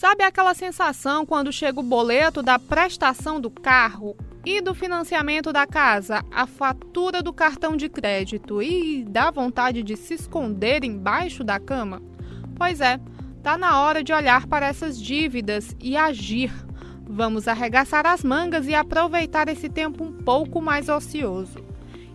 Sabe 0.00 0.24
aquela 0.24 0.54
sensação 0.54 1.26
quando 1.26 1.52
chega 1.52 1.78
o 1.78 1.82
boleto 1.82 2.42
da 2.42 2.58
prestação 2.58 3.38
do 3.38 3.50
carro 3.50 4.16
e 4.46 4.62
do 4.62 4.74
financiamento 4.74 5.52
da 5.52 5.66
casa, 5.66 6.24
a 6.30 6.46
fatura 6.46 7.22
do 7.22 7.34
cartão 7.34 7.76
de 7.76 7.86
crédito 7.86 8.62
e 8.62 9.04
dá 9.06 9.30
vontade 9.30 9.82
de 9.82 9.98
se 9.98 10.14
esconder 10.14 10.84
embaixo 10.84 11.44
da 11.44 11.60
cama? 11.60 12.00
Pois 12.56 12.80
é, 12.80 12.98
tá 13.42 13.58
na 13.58 13.78
hora 13.78 14.02
de 14.02 14.10
olhar 14.10 14.46
para 14.46 14.68
essas 14.68 14.98
dívidas 14.98 15.76
e 15.78 15.98
agir. 15.98 16.50
Vamos 17.06 17.46
arregaçar 17.46 18.06
as 18.06 18.24
mangas 18.24 18.66
e 18.66 18.74
aproveitar 18.74 19.50
esse 19.50 19.68
tempo 19.68 20.02
um 20.02 20.12
pouco 20.12 20.62
mais 20.62 20.88
ocioso. 20.88 21.58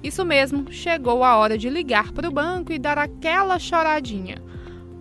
Isso 0.01 0.25
mesmo, 0.25 0.71
chegou 0.71 1.23
a 1.23 1.35
hora 1.35 1.55
de 1.55 1.69
ligar 1.69 2.11
para 2.13 2.27
o 2.27 2.33
banco 2.33 2.73
e 2.73 2.79
dar 2.79 2.97
aquela 2.97 3.59
choradinha. 3.59 4.41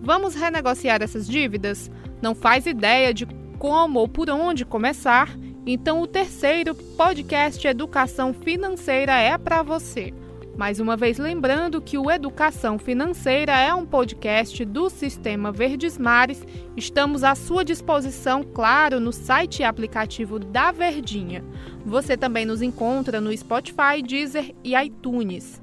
Vamos 0.03 0.35
renegociar 0.35 1.01
essas 1.01 1.27
dívidas? 1.27 1.89
Não 2.25 2.33
faz 2.33 2.65
ideia 2.65 3.13
de 3.13 3.27
como 3.59 3.99
ou 3.99 4.07
por 4.07 4.31
onde 4.31 4.65
começar? 4.65 5.29
Então, 5.63 6.01
o 6.01 6.07
terceiro 6.07 6.73
podcast 6.73 7.67
Educação 7.67 8.33
Financeira 8.33 9.11
é 9.11 9.37
para 9.37 9.61
você. 9.61 10.11
Mais 10.57 10.79
uma 10.79 10.97
vez 10.97 11.19
lembrando 11.19 11.79
que 11.79 11.99
o 11.99 12.09
Educação 12.09 12.79
Financeira 12.79 13.51
é 13.51 13.71
um 13.75 13.85
podcast 13.85 14.65
do 14.65 14.89
Sistema 14.89 15.51
Verdes 15.51 15.99
Mares. 15.99 16.43
Estamos 16.75 17.23
à 17.23 17.35
sua 17.35 17.63
disposição, 17.63 18.41
claro, 18.41 18.99
no 18.99 19.11
site 19.11 19.59
e 19.59 19.63
aplicativo 19.63 20.39
da 20.39 20.71
Verdinha. 20.71 21.45
Você 21.85 22.17
também 22.17 22.43
nos 22.43 22.63
encontra 22.63 23.21
no 23.21 23.37
Spotify, 23.37 24.01
Deezer 24.03 24.51
e 24.63 24.73
iTunes. 24.75 25.61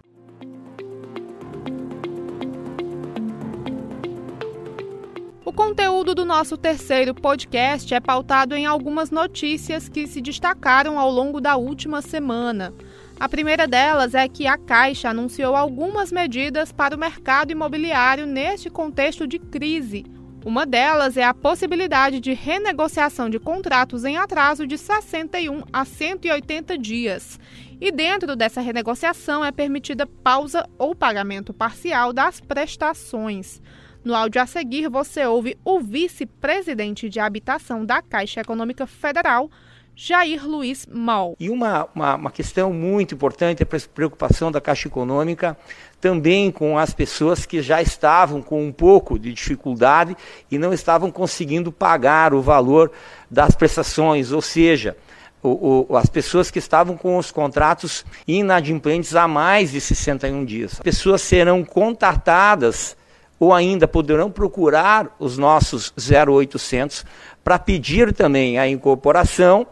Conteúdo 5.65 6.13
do 6.13 6.25
nosso 6.25 6.57
terceiro 6.57 7.15
podcast 7.15 7.95
é 7.95 8.01
pautado 8.01 8.57
em 8.57 8.67
algumas 8.67 9.13
notícias 9.13 9.89
que 9.89 10.09
se 10.09 10.21
destacaram 10.21 10.99
ao 10.99 11.09
longo 11.09 11.41
da 11.41 11.55
última 11.55 12.03
semana. 12.03 12.75
A 13.19 13.29
primeira 13.29 13.69
delas 13.69 14.13
é 14.13 14.27
que 14.27 14.49
a 14.49 14.59
Caixa 14.59 15.11
anunciou 15.11 15.55
algumas 15.55 16.11
medidas 16.11 16.73
para 16.73 16.97
o 16.97 16.99
mercado 16.99 17.53
imobiliário 17.53 18.27
neste 18.27 18.69
contexto 18.69 19.25
de 19.25 19.39
crise. 19.39 20.05
Uma 20.45 20.67
delas 20.67 21.17
é 21.17 21.23
a 21.23 21.33
possibilidade 21.33 22.19
de 22.19 22.33
renegociação 22.33 23.31
de 23.31 23.39
contratos 23.39 24.05
em 24.05 24.17
atraso 24.17 24.67
de 24.67 24.77
61 24.77 25.63
a 25.73 25.85
180 25.85 26.77
dias. 26.77 27.39
E 27.81 27.93
dentro 27.93 28.35
dessa 28.35 28.61
renegociação 28.61 29.45
é 29.45 29.53
permitida 29.53 30.09
pausa 30.09 30.69
ou 30.77 30.93
pagamento 30.93 31.55
parcial 31.55 32.13
das 32.13 32.41
prestações. 32.41 33.63
No 34.05 34.17
áudio 34.17 34.43
a 34.43 34.47
seguir, 34.47 34.89
você 34.89 35.25
ouve 35.25 35.57
o 35.65 35.79
vice-presidente 35.79 37.09
de 37.09 37.21
habitação 37.21 37.87
da 37.87 38.03
Caixa 38.03 38.41
Econômica 38.41 38.85
Federal, 38.85 39.49
Jair 39.95 40.45
Luiz 40.45 40.89
Mal. 40.91 41.37
E 41.39 41.49
uma, 41.49 41.89
uma, 41.95 42.17
uma, 42.17 42.31
questão 42.31 42.73
muito 42.73 43.15
importante 43.15 43.63
é 43.63 43.65
a 43.65 43.81
preocupação 43.95 44.51
da 44.51 44.61
Caixa 44.61 44.89
Econômica 44.89 45.57
também 46.01 46.51
com 46.51 46.77
as 46.77 46.93
pessoas 46.93 47.47
que 47.47 47.63
já 47.63 47.81
estavam 47.81 48.43
com 48.43 48.67
um 48.67 48.73
pouco 48.73 49.17
de 49.17 49.33
dificuldade 49.33 50.17
e 50.51 50.59
não 50.59 50.73
estavam 50.73 51.13
conseguindo 51.13 51.71
pagar 51.71 52.35
o 52.35 52.43
valor 52.43 52.91
das 53.31 53.55
prestações, 53.55 54.33
ou 54.33 54.43
seja, 54.43 54.97
o, 55.41 55.87
o, 55.89 55.97
as 55.97 56.09
pessoas 56.09 56.51
que 56.51 56.59
estavam 56.59 56.97
com 56.97 57.19
os 57.19 57.31
contratos 57.31 58.05
inadimplentes 58.27 59.15
há 59.15 59.29
mais 59.29 59.71
de 59.71 59.81
61 59.81 60.45
dias. 60.45 60.73
As 60.73 60.81
pessoas 60.81 61.23
serão 61.23 61.65
contatadas 61.65 62.97
ou 63.43 63.53
ainda 63.53 63.89
poderão 63.89 64.31
procurar 64.31 65.17
os 65.19 65.37
nossos 65.37 65.93
0800 65.99 67.05
para 67.43 67.59
pedir 67.59 68.13
também 68.13 68.57
a 68.57 68.69
incorporação 68.69 69.67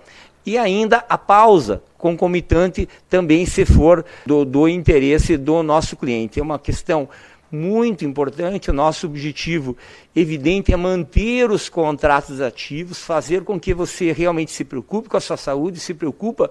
e 0.45 0.59
ainda 0.59 1.05
a 1.09 1.17
pausa 1.17 1.81
concomitante 1.97 2.89
também 3.09 3.47
se 3.47 3.65
for 3.65 4.05
do, 4.27 4.45
do 4.45 4.69
interesse 4.69 5.37
do 5.37 5.62
nosso 5.62 5.97
cliente. 5.97 6.41
É 6.41 6.43
uma 6.43 6.59
questão 6.59 7.09
muito 7.49 8.05
importante. 8.05 8.71
O 8.71 8.75
nosso 8.75 9.06
objetivo 9.06 9.77
evidente 10.17 10.73
é 10.73 10.77
manter 10.77 11.49
os 11.49 11.69
contratos 11.69 12.41
ativos, 12.41 12.99
fazer 12.99 13.44
com 13.44 13.61
que 13.61 13.73
você 13.73 14.11
realmente 14.11 14.50
se 14.50 14.65
preocupe 14.65 15.09
com 15.09 15.17
a 15.17 15.21
sua 15.21 15.37
saúde, 15.37 15.78
se 15.78 15.94
preocupa 15.94 16.50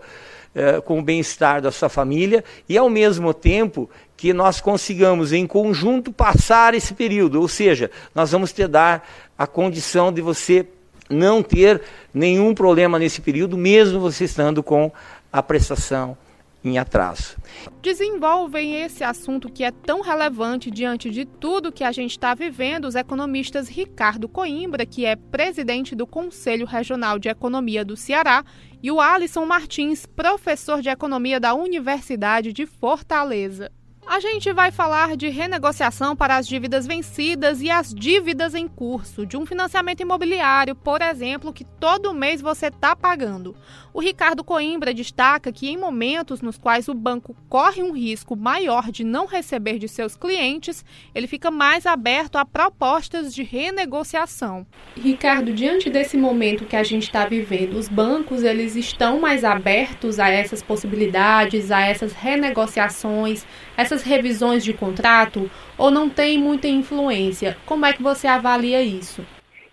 eh, 0.56 0.82
com 0.82 1.00
o 1.00 1.02
bem-estar 1.02 1.62
da 1.62 1.72
sua 1.72 1.90
família 1.90 2.44
e, 2.68 2.78
ao 2.78 2.90
mesmo 2.90 3.34
tempo, 3.34 3.90
que 4.18 4.34
nós 4.34 4.60
consigamos 4.60 5.32
em 5.32 5.46
conjunto 5.48 6.12
passar 6.12 6.74
esse 6.74 6.94
período, 6.94 7.40
ou 7.40 7.48
seja, 7.48 7.90
nós 8.14 8.32
vamos 8.32 8.52
te 8.52 8.68
dar 8.68 9.08
a 9.38 9.48
condição 9.48 10.12
de 10.12 10.22
você 10.22 10.66
não 11.10 11.42
ter 11.42 11.82
nenhum 12.14 12.54
problema 12.54 13.00
nesse 13.00 13.22
período, 13.22 13.58
mesmo 13.58 14.00
você 14.00 14.26
estando 14.26 14.62
com 14.62 14.92
a 15.32 15.42
prestação 15.42 16.18
em 16.64 16.78
atraso. 16.78 17.38
Desenvolvem 17.82 18.76
esse 18.82 19.04
assunto 19.04 19.50
que 19.50 19.64
é 19.64 19.72
tão 19.72 20.02
relevante 20.02 20.70
diante 20.70 21.10
de 21.10 21.26
tudo 21.26 21.72
que 21.72 21.84
a 21.84 21.92
gente 21.92 22.12
está 22.12 22.34
vivendo 22.34 22.86
os 22.86 22.96
economistas 22.96 23.70
Ricardo 23.70 24.28
Coimbra, 24.28 24.86
que 24.86 25.06
é 25.06 25.16
presidente 25.16 25.96
do 25.96 26.06
Conselho 26.06 26.66
Regional 26.66 27.18
de 27.18 27.30
Economia 27.30 27.86
do 27.86 27.96
Ceará, 27.96 28.44
e 28.82 28.92
o 28.92 29.00
Alisson 29.00 29.46
Martins, 29.46 30.06
professor 30.06 30.82
de 30.82 30.90
Economia 30.90 31.40
da 31.40 31.54
Universidade 31.54 32.54
de 32.54 32.66
Fortaleza. 32.66 33.72
A 34.12 34.20
gente 34.20 34.52
vai 34.52 34.72
falar 34.72 35.16
de 35.16 35.30
renegociação 35.30 36.16
para 36.16 36.36
as 36.36 36.48
dívidas 36.48 36.88
vencidas 36.88 37.62
e 37.62 37.70
as 37.70 37.94
dívidas 37.94 38.56
em 38.56 38.68
curso, 38.68 39.24
de 39.24 39.38
um 39.38 39.46
financiamento 39.46 40.02
imobiliário, 40.02 40.74
por 40.74 41.00
exemplo, 41.00 41.54
que 41.54 41.64
todo 41.64 42.12
mês 42.12 42.42
você 42.42 42.70
está 42.70 42.96
pagando. 42.96 43.56
O 43.94 44.00
Ricardo 44.00 44.44
Coimbra 44.44 44.96
destaca 44.96 45.52
que 45.52 45.70
em 45.70 45.78
momentos 45.78 46.42
nos 46.42 46.58
quais 46.58 46.88
o 46.88 46.94
banco 46.96 47.36
corre 47.48 47.84
um 47.84 47.92
risco 47.92 48.36
maior 48.36 48.92
de 48.92 49.04
não 49.04 49.28
receber 49.28 49.78
de 49.78 49.88
seus 49.88 50.16
clientes, 50.16 50.84
ele 51.14 51.28
fica 51.28 51.52
mais 51.52 51.86
aberto 51.86 52.38
a 52.38 52.46
propostas 52.46 53.32
de 53.32 53.44
renegociação. 53.44 54.66
Ricardo, 54.98 55.54
diante 55.54 55.88
desse 55.88 56.18
momento 56.18 56.66
que 56.66 56.76
a 56.76 56.84
gente 56.84 57.04
está 57.04 57.28
vivendo, 57.28 57.74
os 57.74 57.88
bancos 57.88 58.42
eles 58.42 58.76
estão 58.76 59.20
mais 59.20 59.44
abertos 59.44 60.20
a 60.20 60.30
essas 60.30 60.64
possibilidades, 60.64 61.70
a 61.70 61.82
essas 61.82 62.14
renegociações, 62.14 63.46
essas 63.78 63.99
revisões 64.02 64.64
de 64.64 64.74
contrato 64.74 65.50
ou 65.78 65.92
não 65.92 66.10
tem 66.10 66.38
muita 66.38 66.68
influência? 66.68 67.58
Como 67.66 67.86
é 67.86 67.94
que 67.94 68.02
você 68.02 68.28
avalia 68.28 68.82
isso? 68.82 69.26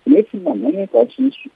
Nesse 0.07 0.37
momento, 0.37 0.97
as, 0.99 1.09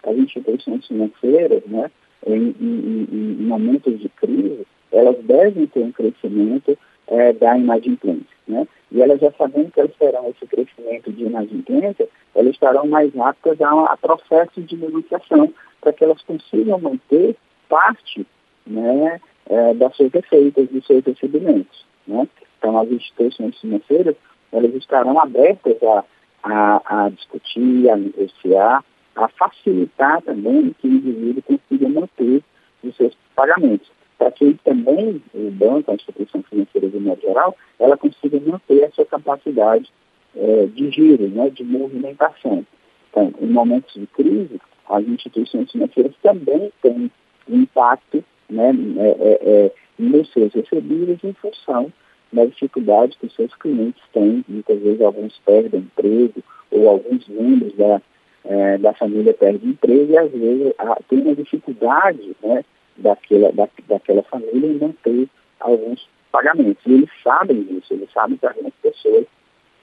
as 0.03 0.17
instituições 0.17 0.87
financeiras, 0.87 1.63
né, 1.67 1.91
em, 2.27 2.55
em, 2.61 3.09
em, 3.13 3.47
momentos 3.47 3.99
de 4.01 4.09
crise, 4.09 4.67
elas 4.91 5.17
devem 5.25 5.67
ter 5.67 5.81
um 5.81 5.93
crescimento 5.93 6.77
é, 7.07 7.33
da 7.33 7.57
inadimplência. 7.57 8.37
Né? 8.49 8.67
E 8.91 9.01
elas 9.01 9.21
já 9.21 9.31
sabendo 9.33 9.71
que 9.71 9.79
elas 9.79 9.95
terão 9.97 10.29
esse 10.31 10.47
crescimento 10.47 11.13
de 11.13 11.25
inadimplência, 11.25 12.09
elas 12.35 12.53
estarão 12.53 12.87
mais 12.87 13.17
aptas 13.17 13.61
a, 13.61 13.85
a 13.85 13.97
processo 13.97 14.61
de 14.61 14.77
negociação 14.77 15.53
para 15.81 15.93
que 15.93 16.03
elas 16.03 16.21
consigam 16.23 16.79
manter 16.81 17.37
parte 17.69 18.27
né, 18.67 19.21
é, 19.49 19.75
das 19.75 19.95
suas 19.97 20.13
receitas, 20.13 20.69
dos 20.69 20.85
seus 20.87 21.05
recebimentos. 21.05 21.87
Né? 22.07 22.27
Então, 22.61 22.79
as 22.79 22.91
instituições 22.91 23.59
financeiras, 23.59 24.15
elas 24.53 24.75
estarão 24.75 25.19
abertas 25.19 25.83
a, 25.83 26.05
a, 26.43 27.05
a 27.05 27.09
discutir, 27.09 27.89
a 27.89 27.97
negociar, 27.97 28.85
a 29.17 29.29
facilitar 29.29 30.21
também 30.23 30.75
que 30.79 30.87
o 30.87 30.93
indivíduo 30.93 31.43
consiga 31.43 31.89
manter 31.89 32.45
os 32.85 32.95
seus 32.97 33.17
pagamentos. 33.35 33.91
Para 34.19 34.31
que 34.31 34.53
também 34.63 35.23
o 35.33 35.51
banco, 35.51 35.91
a 35.91 35.95
instituição 35.95 36.43
financeira 36.43 36.91
de 36.91 36.99
modo 36.99 37.23
geral, 37.23 37.57
ela 37.79 37.97
consiga 37.97 38.39
manter 38.39 38.85
a 38.85 38.91
sua 38.91 39.07
capacidade 39.07 39.91
é, 40.37 40.67
de 40.67 40.91
giro, 40.91 41.29
né, 41.29 41.49
de 41.49 41.65
movimentação. 41.65 42.67
Então, 43.09 43.33
em 43.41 43.47
momentos 43.47 43.95
de 43.95 44.07
crise, 44.09 44.61
as 44.87 45.03
instituições 45.09 45.73
financeiras 45.73 46.13
também 46.23 46.71
têm 46.83 47.11
impacto 47.49 48.23
né, 48.51 48.71
é, 48.99 49.09
é, 49.09 49.39
é, 49.43 49.73
nos 49.99 50.31
seus 50.33 50.53
recebíveis 50.53 51.19
em 51.25 51.33
função 51.33 51.91
na 52.33 52.45
dificuldade 52.45 53.17
que 53.19 53.27
os 53.27 53.35
seus 53.35 53.55
clientes 53.55 54.03
têm, 54.13 54.45
muitas 54.49 54.81
vezes 54.81 55.01
alguns 55.01 55.39
perdem 55.45 55.81
emprego, 55.81 56.43
ou 56.71 56.89
alguns 56.89 57.27
membros 57.29 57.75
da, 57.77 58.01
é, 58.45 58.79
da 58.79 58.93
família 58.95 59.35
perdem 59.35 59.71
emprego, 59.71 60.13
e 60.13 60.19
às 60.19 60.31
vezes 60.31 60.73
a, 60.79 60.97
tem 61.09 61.21
uma 61.21 61.35
dificuldade 61.35 62.37
né, 62.43 62.65
daquela, 62.97 63.53
da, 63.53 63.69
daquela 63.89 64.23
família 64.23 64.67
em 64.67 64.79
manter 64.79 65.29
alguns 65.59 66.09
pagamentos. 66.31 66.85
E 66.87 66.93
eles 66.93 67.11
sabem 67.23 67.63
disso, 67.63 67.93
eles 67.93 68.11
sabem 68.13 68.37
que 68.37 68.47
algumas 68.47 68.75
pessoas 68.83 69.27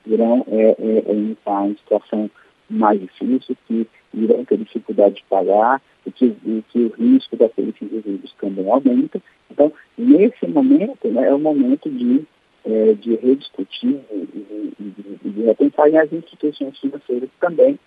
irão 0.05 0.45
é, 0.49 0.75
é, 0.79 1.11
é 1.11 1.13
estar 1.31 1.67
em 1.67 1.75
situação 1.75 2.29
mais 2.69 2.99
difícil, 2.99 3.57
que 3.67 3.87
irão 4.13 4.43
ter 4.45 4.57
dificuldade 4.57 5.15
de 5.15 5.23
pagar, 5.29 5.81
e 6.05 6.11
que, 6.11 6.25
e 6.25 6.63
que 6.69 6.79
o 6.79 6.89
risco 6.89 7.35
daqueles 7.35 7.75
indivíduos 7.81 8.33
também 8.39 8.69
aumenta. 8.69 9.21
Então, 9.51 9.71
nesse 9.97 10.47
momento, 10.47 11.07
né, 11.09 11.27
é 11.27 11.33
o 11.33 11.39
momento 11.39 11.89
de 11.89 12.25
é, 12.65 12.93
de 12.93 13.15
rediscutir 13.15 13.99
e 14.11 14.73
de, 14.79 14.91
de, 14.91 15.29
de 15.31 15.41
repensar 15.43 15.87
as 15.95 16.11
instituições 16.11 16.77
financeiras 16.79 17.29
também, 17.39 17.79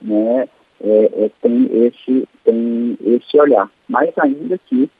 né, 0.00 0.48
é, 0.80 1.24
é, 1.24 1.30
tem, 1.42 1.68
esse, 1.86 2.28
tem 2.44 2.98
esse 3.04 3.38
olhar. 3.38 3.70
Mais 3.88 4.16
ainda 4.18 4.58
que 4.58 4.90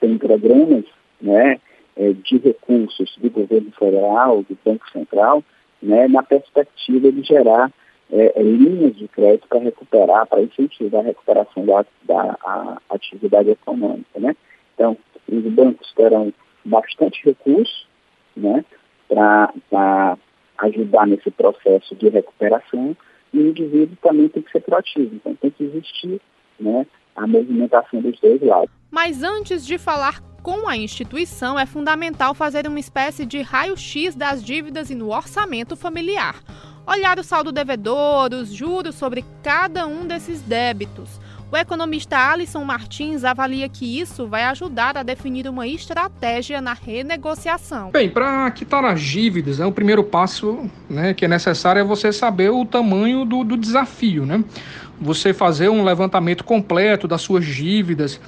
tem 0.00 0.16
programas 0.18 0.84
né, 1.20 1.58
é, 1.96 2.12
de 2.12 2.38
recursos 2.38 3.16
do 3.18 3.30
governo 3.30 3.72
federal, 3.72 4.42
do 4.42 4.58
Banco 4.64 4.88
Central, 4.90 5.42
né, 5.82 6.06
na 6.08 6.22
perspectiva 6.22 7.10
de 7.10 7.22
gerar 7.22 7.72
é, 8.12 8.32
é 8.36 8.42
linhas 8.42 8.96
de 8.96 9.08
crédito 9.08 9.48
para 9.48 9.60
recuperar, 9.60 10.26
para 10.26 10.42
incentivar 10.42 11.00
a 11.00 11.06
recuperação 11.06 11.64
da, 11.64 11.84
da 12.02 12.38
a 12.44 12.78
atividade 12.90 13.50
econômica. 13.50 14.20
Né? 14.20 14.36
Então, 14.74 14.96
os 15.28 15.42
bancos 15.44 15.92
terão 15.94 16.32
bastante 16.64 17.24
recursos 17.24 17.86
né, 18.36 18.64
para 19.08 20.18
ajudar 20.58 21.06
nesse 21.06 21.30
processo 21.30 21.94
de 21.94 22.08
recuperação 22.08 22.96
e 23.32 23.38
o 23.38 23.48
indivíduo 23.48 23.96
também 24.02 24.28
tem 24.28 24.42
que 24.42 24.50
ser 24.50 24.60
proativo. 24.60 25.14
Então, 25.16 25.34
tem 25.34 25.50
que 25.50 25.64
existir 25.64 26.20
né, 26.58 26.86
a 27.16 27.26
movimentação 27.26 28.00
dos 28.00 28.18
dois 28.20 28.40
lados. 28.40 28.70
Mas 28.90 29.22
antes 29.22 29.66
de 29.66 29.76
falar 29.76 30.20
com 30.42 30.68
a 30.68 30.76
instituição, 30.76 31.58
é 31.58 31.66
fundamental 31.66 32.34
fazer 32.34 32.66
uma 32.68 32.78
espécie 32.78 33.24
de 33.24 33.40
raio-x 33.40 34.14
das 34.14 34.44
dívidas 34.44 34.90
e 34.90 34.94
no 34.94 35.10
orçamento 35.10 35.74
familiar. 35.74 36.40
Olhar 36.86 37.18
o 37.18 37.24
saldo 37.24 37.50
devedor, 37.50 38.32
os 38.34 38.52
juros 38.52 38.94
sobre 38.94 39.24
cada 39.42 39.86
um 39.86 40.06
desses 40.06 40.42
débitos. 40.42 41.18
O 41.54 41.56
economista 41.56 42.18
Alisson 42.18 42.64
Martins 42.64 43.22
avalia 43.22 43.68
que 43.68 44.00
isso 44.00 44.26
vai 44.26 44.42
ajudar 44.42 44.98
a 44.98 45.04
definir 45.04 45.46
uma 45.46 45.68
estratégia 45.68 46.60
na 46.60 46.72
renegociação. 46.72 47.92
Bem, 47.92 48.10
para 48.10 48.50
quitar 48.50 48.84
as 48.84 49.00
dívidas, 49.00 49.60
né, 49.60 49.64
o 49.64 49.70
primeiro 49.70 50.02
passo 50.02 50.68
né, 50.90 51.14
que 51.14 51.24
é 51.24 51.28
necessário 51.28 51.78
é 51.78 51.84
você 51.84 52.12
saber 52.12 52.50
o 52.50 52.64
tamanho 52.64 53.24
do, 53.24 53.44
do 53.44 53.56
desafio. 53.56 54.26
Né? 54.26 54.42
Você 55.00 55.32
fazer 55.32 55.68
um 55.68 55.84
levantamento 55.84 56.42
completo 56.42 57.06
das 57.06 57.22
suas 57.22 57.46
dívidas, 57.46 58.20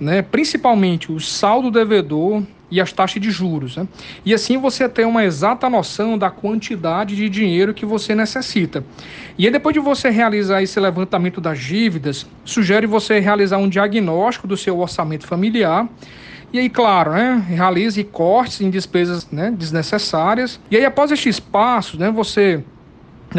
né, 0.00 0.22
principalmente 0.22 1.12
o 1.12 1.20
saldo 1.20 1.70
devedor 1.70 2.42
e 2.72 2.80
as 2.80 2.90
taxas 2.90 3.20
de 3.20 3.30
juros. 3.30 3.76
Né? 3.76 3.86
E 4.24 4.32
assim 4.32 4.56
você 4.56 4.88
tem 4.88 5.04
uma 5.04 5.22
exata 5.22 5.68
noção 5.68 6.16
da 6.16 6.30
quantidade 6.30 7.14
de 7.14 7.28
dinheiro 7.28 7.74
que 7.74 7.84
você 7.84 8.14
necessita. 8.14 8.82
E 9.36 9.44
aí, 9.44 9.52
depois 9.52 9.74
de 9.74 9.80
você 9.80 10.08
realizar 10.08 10.62
esse 10.62 10.80
levantamento 10.80 11.40
das 11.40 11.58
dívidas, 11.58 12.26
sugere 12.44 12.86
você 12.86 13.20
realizar 13.20 13.58
um 13.58 13.68
diagnóstico 13.68 14.46
do 14.46 14.56
seu 14.56 14.78
orçamento 14.78 15.26
familiar. 15.26 15.86
E 16.50 16.58
aí, 16.58 16.68
claro, 16.68 17.12
né, 17.12 17.44
realize 17.46 18.02
cortes 18.04 18.60
em 18.60 18.70
despesas 18.70 19.30
né, 19.30 19.50
desnecessárias. 19.56 20.58
E 20.70 20.76
aí, 20.76 20.84
após 20.84 21.10
estes 21.10 21.38
passos, 21.38 21.98
né, 21.98 22.10
você 22.10 22.62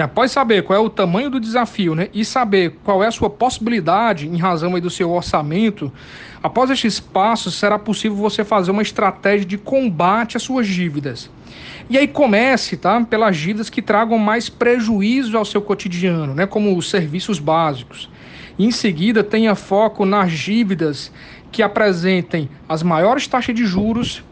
Após 0.01 0.31
saber 0.31 0.63
qual 0.63 0.77
é 0.77 0.81
o 0.81 0.89
tamanho 0.89 1.29
do 1.29 1.39
desafio 1.39 1.93
né, 1.93 2.09
e 2.13 2.25
saber 2.25 2.77
qual 2.83 3.03
é 3.03 3.07
a 3.07 3.11
sua 3.11 3.29
possibilidade 3.29 4.27
em 4.27 4.37
razão 4.37 4.73
aí 4.73 4.81
do 4.81 4.89
seu 4.89 5.11
orçamento, 5.11 5.91
após 6.41 6.71
estes 6.71 6.99
passos 6.99 7.53
será 7.55 7.77
possível 7.77 8.17
você 8.17 8.43
fazer 8.43 8.71
uma 8.71 8.81
estratégia 8.81 9.45
de 9.45 9.57
combate 9.57 10.35
às 10.35 10.43
suas 10.43 10.67
dívidas. 10.67 11.29
E 11.89 11.97
aí 11.97 12.07
comece 12.07 12.75
tá, 12.75 13.01
pelas 13.01 13.37
dívidas 13.37 13.69
que 13.69 13.81
tragam 13.81 14.17
mais 14.17 14.49
prejuízo 14.49 15.37
ao 15.37 15.45
seu 15.45 15.61
cotidiano, 15.61 16.33
né, 16.33 16.47
como 16.47 16.75
os 16.75 16.89
serviços 16.89 17.37
básicos. 17.37 18.09
Em 18.57 18.71
seguida 18.71 19.23
tenha 19.23 19.53
foco 19.53 20.05
nas 20.05 20.31
dívidas 20.31 21.11
que 21.51 21.61
apresentem 21.61 22.49
as 22.67 22.81
maiores 22.81 23.27
taxas 23.27 23.53
de 23.53 23.65
juros 23.65 24.23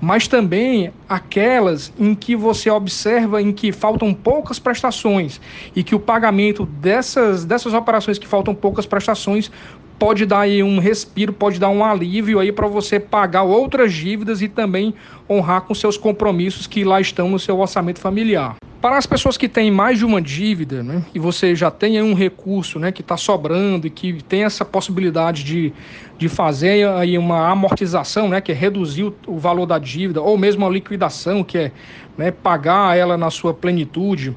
mas 0.00 0.26
também 0.26 0.92
aquelas 1.08 1.92
em 1.98 2.14
que 2.14 2.34
você 2.34 2.70
observa 2.70 3.42
em 3.42 3.52
que 3.52 3.70
faltam 3.70 4.14
poucas 4.14 4.58
prestações 4.58 5.40
e 5.76 5.82
que 5.82 5.94
o 5.94 6.00
pagamento 6.00 6.64
dessas, 6.64 7.44
dessas 7.44 7.74
operações 7.74 8.18
que 8.18 8.26
faltam 8.26 8.54
poucas 8.54 8.86
prestações 8.86 9.50
pode 9.98 10.24
dar 10.24 10.40
aí 10.40 10.62
um 10.62 10.78
respiro, 10.78 11.30
pode 11.30 11.60
dar 11.60 11.68
um 11.68 11.84
alívio 11.84 12.38
aí 12.38 12.50
para 12.50 12.66
você 12.66 12.98
pagar 12.98 13.42
outras 13.42 13.92
dívidas 13.92 14.40
e 14.40 14.48
também 14.48 14.94
honrar 15.28 15.60
com 15.60 15.74
seus 15.74 15.98
compromissos 15.98 16.66
que 16.66 16.82
lá 16.84 17.00
estão 17.00 17.28
no 17.28 17.38
seu 17.38 17.60
orçamento 17.60 18.00
familiar. 18.00 18.56
Para 18.80 18.96
as 18.96 19.04
pessoas 19.04 19.36
que 19.36 19.46
têm 19.46 19.70
mais 19.70 19.98
de 19.98 20.06
uma 20.06 20.22
dívida, 20.22 20.82
né, 20.82 21.04
e 21.14 21.18
você 21.18 21.54
já 21.54 21.70
tem 21.70 22.00
um 22.02 22.14
recurso 22.14 22.78
né, 22.78 22.90
que 22.90 23.02
está 23.02 23.14
sobrando 23.14 23.86
e 23.86 23.90
que 23.90 24.22
tem 24.24 24.44
essa 24.44 24.64
possibilidade 24.64 25.44
de, 25.44 25.70
de 26.16 26.30
fazer 26.30 26.88
aí 26.88 27.18
uma 27.18 27.50
amortização, 27.50 28.30
né, 28.30 28.40
que 28.40 28.50
é 28.50 28.54
reduzir 28.54 29.04
o, 29.04 29.14
o 29.26 29.38
valor 29.38 29.66
da 29.66 29.78
dívida, 29.78 30.22
ou 30.22 30.38
mesmo 30.38 30.66
a 30.66 30.70
liquidação, 30.70 31.44
que 31.44 31.58
é 31.58 31.72
né, 32.16 32.30
pagar 32.30 32.96
ela 32.96 33.18
na 33.18 33.30
sua 33.30 33.52
plenitude, 33.52 34.34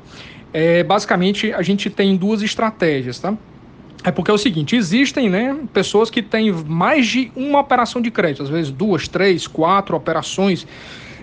é, 0.52 0.84
basicamente 0.84 1.54
a 1.54 1.62
gente 1.62 1.90
tem 1.90 2.18
duas 2.18 2.42
estratégias, 2.42 3.20
tá? 3.20 3.34
É 4.04 4.12
porque 4.12 4.30
é 4.30 4.34
o 4.34 4.38
seguinte, 4.38 4.76
existem 4.76 5.30
né, 5.30 5.58
pessoas 5.72 6.10
que 6.10 6.22
têm 6.22 6.52
mais 6.52 7.08
de 7.08 7.32
uma 7.34 7.62
operação 7.62 8.02
de 8.02 8.12
crédito, 8.12 8.44
às 8.44 8.50
vezes 8.50 8.70
duas, 8.70 9.08
três, 9.08 9.48
quatro 9.48 9.96
operações 9.96 10.68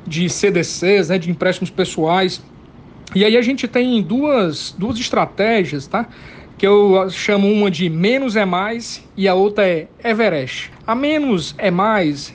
de 0.07 0.27
CDCs, 0.31 1.11
né, 1.11 1.19
de 1.19 1.31
empréstimos 1.31 1.69
pessoais, 1.69 2.43
e 3.15 3.25
aí 3.25 3.37
a 3.37 3.43
gente 3.43 3.67
tem 3.67 4.01
duas, 4.03 4.75
duas 4.77 4.99
estratégias, 4.99 5.87
tá? 5.87 6.07
Que 6.57 6.67
eu 6.67 7.09
chamo 7.11 7.51
uma 7.51 7.71
de 7.71 7.89
menos 7.89 8.37
é 8.37 8.45
mais 8.45 9.03
e 9.17 9.27
a 9.27 9.35
outra 9.35 9.67
é 9.67 9.89
Everest. 10.05 10.71
A 10.87 10.95
menos 10.95 11.55
é 11.59 11.71
mais 11.71 12.33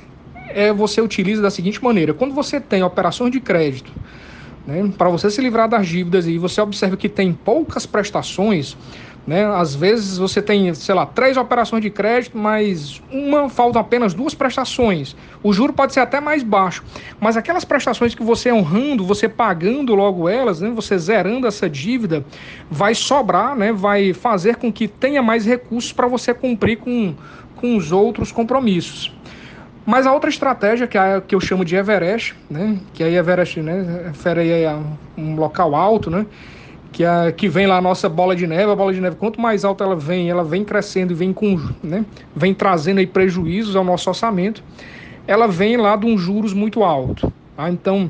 é 0.49 0.71
você 0.71 1.01
utiliza 1.01 1.41
da 1.41 1.49
seguinte 1.49 1.83
maneira: 1.83 2.13
quando 2.13 2.33
você 2.33 2.59
tem 2.59 2.83
operações 2.83 3.31
de 3.31 3.39
crédito, 3.39 3.91
né, 4.65 4.91
para 4.97 5.09
você 5.09 5.29
se 5.29 5.41
livrar 5.41 5.69
das 5.69 5.87
dívidas 5.87 6.27
e 6.27 6.37
você 6.37 6.59
observa 6.61 6.97
que 6.97 7.09
tem 7.09 7.33
poucas 7.33 7.85
prestações, 7.85 8.75
né? 9.27 9.45
Às 9.45 9.73
vezes 9.73 10.17
você 10.17 10.41
tem, 10.41 10.73
sei 10.75 10.93
lá, 10.93 11.05
três 11.05 11.35
operações 11.35 11.81
de 11.81 11.89
crédito, 11.89 12.37
mas 12.37 13.01
uma 13.11 13.49
faltam 13.49 13.81
apenas 13.81 14.13
duas 14.13 14.35
prestações. 14.35 15.15
O 15.41 15.51
juro 15.51 15.73
pode 15.73 15.93
ser 15.93 16.01
até 16.01 16.19
mais 16.19 16.43
baixo, 16.43 16.83
mas 17.19 17.35
aquelas 17.35 17.65
prestações 17.65 18.13
que 18.13 18.23
você 18.23 18.51
honrando, 18.51 19.03
você 19.03 19.27
pagando 19.27 19.95
logo 19.95 20.29
elas, 20.29 20.61
né? 20.61 20.69
você 20.69 20.97
zerando 20.97 21.47
essa 21.47 21.69
dívida, 21.69 22.23
vai 22.69 22.93
sobrar, 22.93 23.55
né? 23.55 23.71
vai 23.71 24.13
fazer 24.13 24.57
com 24.57 24.71
que 24.71 24.87
tenha 24.87 25.23
mais 25.23 25.45
recursos 25.45 25.91
para 25.91 26.07
você 26.07 26.33
cumprir 26.33 26.77
com, 26.77 27.15
com 27.55 27.75
os 27.75 27.91
outros 27.91 28.31
compromissos. 28.31 29.11
Mas 29.85 30.07
a 30.07 30.13
outra 30.13 30.29
estratégia, 30.29 30.87
que, 30.87 30.97
é 30.97 31.21
que 31.21 31.35
eu 31.35 31.39
chamo 31.39 31.63
de 31.63 31.75
Everest, 31.75 32.35
né? 32.49 32.77
que 32.93 33.03
aí 33.03 33.15
Everest 33.15 33.59
né? 33.59 34.05
refere 34.07 34.65
a 34.65 34.79
um 35.17 35.35
local 35.35 35.75
alto, 35.75 36.09
né? 36.09 36.25
Que, 36.95 37.03
a, 37.03 37.29
que 37.29 37.49
vem 37.49 37.67
lá 37.67 37.75
a 37.75 37.81
nossa 37.81 38.07
bola 38.07 38.33
de 38.33 38.47
neve, 38.47 38.71
a 38.71 38.75
bola 38.75 38.93
de 38.93 39.01
neve, 39.01 39.17
quanto 39.17 39.39
mais 39.41 39.65
alta 39.65 39.83
ela 39.83 39.97
vem, 39.97 40.29
ela 40.29 40.45
vem 40.45 40.63
crescendo 40.63 41.11
e 41.11 41.13
vem 41.13 41.33
com, 41.33 41.59
né, 41.83 42.05
vem 42.33 42.53
trazendo 42.53 42.99
aí 42.99 43.05
prejuízos 43.05 43.75
ao 43.75 43.83
nosso 43.83 44.09
orçamento, 44.09 44.63
ela 45.27 45.45
vem 45.45 45.75
lá 45.75 45.97
de 45.97 46.05
um 46.05 46.17
juros 46.17 46.53
muito 46.53 46.85
alto. 46.85 47.33
Tá? 47.57 47.69
Então, 47.69 48.09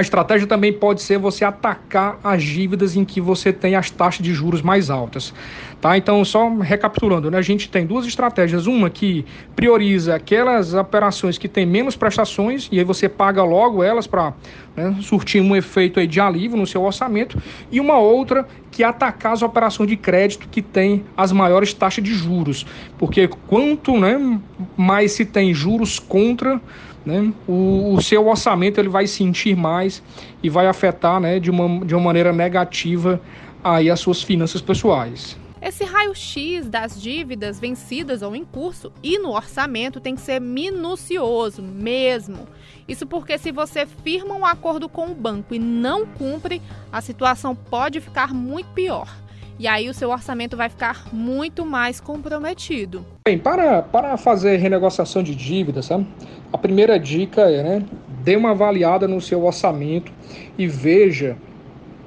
a 0.00 0.02
estratégia 0.02 0.46
também 0.46 0.72
pode 0.72 1.02
ser 1.02 1.18
você 1.18 1.44
atacar 1.44 2.18
as 2.24 2.42
dívidas 2.42 2.96
em 2.96 3.04
que 3.04 3.20
você 3.20 3.52
tem 3.52 3.76
as 3.76 3.90
taxas 3.90 4.24
de 4.24 4.32
juros 4.32 4.62
mais 4.62 4.88
altas. 4.88 5.34
Tá? 5.78 5.96
Então, 5.96 6.24
só 6.24 6.48
recapitulando, 6.56 7.30
né? 7.30 7.36
a 7.36 7.42
gente 7.42 7.68
tem 7.68 7.84
duas 7.84 8.06
estratégias. 8.06 8.66
Uma 8.66 8.88
que 8.88 9.26
prioriza 9.54 10.14
aquelas 10.14 10.72
operações 10.72 11.36
que 11.36 11.48
têm 11.48 11.66
menos 11.66 11.96
prestações, 11.96 12.66
e 12.72 12.78
aí 12.78 12.84
você 12.84 13.10
paga 13.10 13.44
logo 13.44 13.82
elas 13.82 14.06
para 14.06 14.32
né, 14.74 14.96
surtir 15.02 15.42
um 15.42 15.54
efeito 15.54 16.04
de 16.06 16.18
alívio 16.18 16.56
no 16.56 16.66
seu 16.66 16.82
orçamento. 16.82 17.40
E 17.70 17.78
uma 17.78 17.98
outra 17.98 18.48
que 18.70 18.82
é 18.82 18.86
atacar 18.86 19.32
as 19.34 19.42
operações 19.42 19.90
de 19.90 19.96
crédito 19.96 20.48
que 20.50 20.62
têm 20.62 21.04
as 21.14 21.30
maiores 21.30 21.74
taxas 21.74 22.02
de 22.02 22.14
juros. 22.14 22.64
Porque 22.98 23.28
quanto 23.46 23.98
né, 23.98 24.40
mais 24.78 25.12
se 25.12 25.26
tem 25.26 25.52
juros 25.52 25.98
contra 25.98 26.58
né, 27.04 27.32
o, 27.48 27.94
o, 27.94 28.02
seu 28.02 28.26
orçamento 28.26 28.78
ele 28.78 28.88
vai 28.88 29.06
sentir 29.06 29.56
mais 29.56 30.02
e 30.42 30.50
vai 30.50 30.66
afetar 30.66 31.20
né, 31.20 31.40
de, 31.40 31.50
uma, 31.50 31.84
de 31.84 31.94
uma 31.94 32.04
maneira 32.04 32.32
negativa 32.32 33.20
aí 33.62 33.90
as 33.90 34.00
suas 34.00 34.22
finanças 34.22 34.60
pessoais. 34.60 35.36
Esse 35.62 35.84
raio-x 35.84 36.68
das 36.68 37.00
dívidas 37.00 37.60
vencidas 37.60 38.22
ou 38.22 38.34
em 38.34 38.44
curso 38.44 38.90
e 39.02 39.18
no 39.18 39.30
orçamento 39.30 40.00
tem 40.00 40.14
que 40.14 40.22
ser 40.22 40.40
minucioso 40.40 41.62
mesmo. 41.62 42.48
Isso 42.88 43.06
porque 43.06 43.36
se 43.36 43.52
você 43.52 43.84
firma 43.84 44.34
um 44.34 44.46
acordo 44.46 44.88
com 44.88 45.08
o 45.08 45.14
banco 45.14 45.54
e 45.54 45.58
não 45.58 46.06
cumpre, 46.06 46.62
a 46.90 47.02
situação 47.02 47.54
pode 47.54 48.00
ficar 48.00 48.32
muito 48.32 48.68
pior. 48.70 49.14
E 49.60 49.68
aí 49.68 49.90
o 49.90 49.92
seu 49.92 50.08
orçamento 50.08 50.56
vai 50.56 50.70
ficar 50.70 51.04
muito 51.12 51.66
mais 51.66 52.00
comprometido. 52.00 53.04
Bem, 53.28 53.36
para, 53.36 53.82
para 53.82 54.16
fazer 54.16 54.56
renegociação 54.56 55.22
de 55.22 55.34
dívidas, 55.34 55.84
sabe? 55.84 56.06
a 56.50 56.56
primeira 56.56 56.98
dica 56.98 57.42
é, 57.42 57.62
né, 57.62 57.84
dê 58.24 58.36
uma 58.36 58.52
avaliada 58.52 59.06
no 59.06 59.20
seu 59.20 59.44
orçamento 59.44 60.10
e 60.56 60.66
veja 60.66 61.36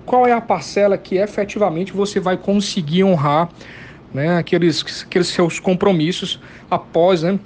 qual 0.04 0.26
é 0.26 0.32
a 0.32 0.42
parcela 0.42 0.98
que 0.98 1.18
efetivamente 1.18 1.94
você 1.94 2.20
vai 2.20 2.38
conseguir 2.38 3.04
honrar, 3.04 3.50
né, 4.12 4.36
aqueles, 4.36 5.04
aqueles 5.06 5.28
seus 5.28 5.60
compromissos 5.60 6.42
após, 6.72 7.22
né, 7.22 7.40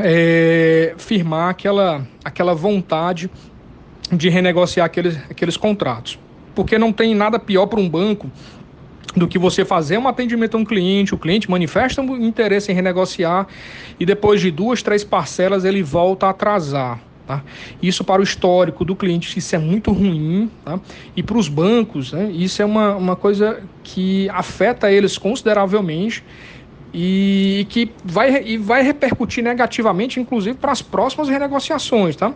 é, 0.00 0.94
firmar 0.98 1.50
aquela, 1.50 2.04
aquela 2.24 2.56
vontade 2.56 3.30
de 4.10 4.28
renegociar 4.28 4.84
aqueles, 4.84 5.16
aqueles 5.30 5.56
contratos. 5.56 6.18
Porque 6.56 6.76
não 6.76 6.92
tem 6.92 7.14
nada 7.14 7.38
pior 7.38 7.66
para 7.66 7.78
um 7.78 7.88
banco 7.88 8.28
do 9.16 9.26
que 9.26 9.38
você 9.38 9.64
fazer 9.64 9.98
um 9.98 10.06
atendimento 10.06 10.56
a 10.56 10.60
um 10.60 10.64
cliente, 10.64 11.14
o 11.14 11.18
cliente 11.18 11.50
manifesta 11.50 12.02
um 12.02 12.16
interesse 12.16 12.70
em 12.70 12.74
renegociar 12.74 13.46
e 13.98 14.06
depois 14.06 14.40
de 14.40 14.50
duas, 14.50 14.82
três 14.82 15.04
parcelas 15.04 15.64
ele 15.64 15.82
volta 15.82 16.26
a 16.26 16.30
atrasar. 16.30 17.00
Tá? 17.26 17.42
Isso 17.82 18.02
para 18.02 18.22
o 18.22 18.24
histórico 18.24 18.86
do 18.86 18.96
cliente, 18.96 19.38
isso 19.38 19.54
é 19.54 19.58
muito 19.58 19.92
ruim. 19.92 20.50
Tá? 20.64 20.80
E 21.14 21.22
para 21.22 21.36
os 21.36 21.46
bancos, 21.46 22.12
né, 22.12 22.30
isso 22.32 22.62
é 22.62 22.64
uma, 22.64 22.96
uma 22.96 23.16
coisa 23.16 23.60
que 23.84 24.30
afeta 24.30 24.90
eles 24.90 25.18
consideravelmente 25.18 26.24
e 26.92 27.66
que 27.68 27.92
vai, 28.02 28.42
e 28.42 28.56
vai 28.56 28.82
repercutir 28.82 29.44
negativamente, 29.44 30.18
inclusive, 30.18 30.56
para 30.56 30.72
as 30.72 30.80
próximas 30.80 31.28
renegociações. 31.28 32.16
Tá? 32.16 32.32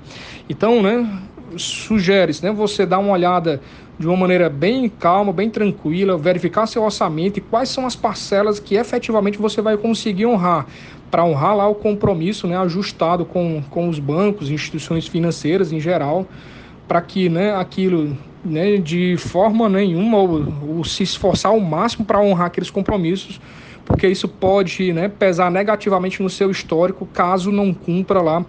Então, 0.47 0.83
né, 0.83 1.09
sugere-se 1.57 2.45
né, 2.45 2.53
você 2.53 2.85
dar 2.85 2.99
uma 2.99 3.13
olhada 3.13 3.63
de 3.99 4.07
uma 4.07 4.17
maneira 4.17 4.49
bem 4.49 4.89
calma, 4.89 5.33
bem 5.33 5.49
tranquila, 5.49 6.17
verificar 6.17 6.67
seu 6.67 6.83
orçamento 6.83 7.39
e 7.39 7.41
quais 7.41 7.69
são 7.69 7.87
as 7.87 7.95
parcelas 7.95 8.59
que 8.59 8.75
efetivamente 8.75 9.39
você 9.39 9.61
vai 9.61 9.77
conseguir 9.77 10.27
honrar, 10.27 10.67
para 11.11 11.25
honrar 11.25 11.57
lá 11.57 11.69
o 11.69 11.75
compromisso 11.75 12.47
né, 12.47 12.57
ajustado 12.57 13.25
com, 13.25 13.63
com 13.71 13.89
os 13.89 13.99
bancos, 13.99 14.51
instituições 14.51 15.07
financeiras 15.07 15.73
em 15.73 15.79
geral, 15.79 16.27
para 16.89 17.01
que 17.01 17.29
né, 17.29 17.55
aquilo 17.55 18.17
né, 18.45 18.77
de 18.77 19.17
forma 19.19 19.69
nenhuma 19.69 20.19
ou, 20.19 20.77
ou 20.77 20.85
se 20.85 21.03
esforçar 21.03 21.53
ao 21.53 21.61
máximo 21.61 22.05
para 22.05 22.21
honrar 22.21 22.47
aqueles 22.47 22.71
compromissos, 22.71 23.41
porque 23.85 24.09
isso 24.09 24.27
pode 24.27 24.93
né, 24.93 25.09
pesar 25.09 25.51
negativamente 25.51 26.23
no 26.23 26.31
seu 26.31 26.51
histórico 26.51 27.07
caso 27.07 27.53
não 27.53 27.73
cumpra 27.75 28.21
lá 28.21 28.45